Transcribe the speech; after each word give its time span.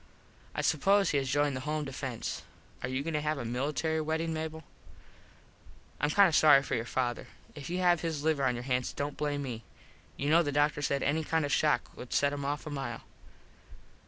I 0.55 0.61
suppose 0.61 1.11
he 1.11 1.19
has 1.19 1.29
joined 1.29 1.55
the 1.55 1.59
Home 1.69 1.85
defence. 1.85 2.41
Are 2.81 2.89
you 2.89 3.03
goin 3.03 3.13
to 3.13 3.21
have 3.21 3.37
a 3.37 3.45
military 3.45 4.01
weddin, 4.01 4.33
Mable? 4.33 4.63
Im 6.01 6.09
kind 6.09 6.27
of 6.27 6.35
sorry 6.35 6.63
for 6.63 6.73
your 6.73 6.85
father. 6.85 7.27
If 7.53 7.69
you 7.69 7.77
have 7.81 8.01
his 8.01 8.23
liver 8.23 8.43
on 8.45 8.55
your 8.55 8.63
hands 8.63 8.93
dont 8.93 9.15
blame 9.15 9.43
me. 9.43 9.63
You 10.17 10.31
know 10.31 10.41
the 10.41 10.51
doctor 10.51 10.81
said 10.81 11.03
any 11.03 11.23
kind 11.23 11.45
of 11.45 11.51
a 11.51 11.55
shock 11.55 11.95
would 11.95 12.13
set 12.13 12.33
him 12.33 12.43
off 12.43 12.65
a 12.65 12.71
mile. 12.71 13.01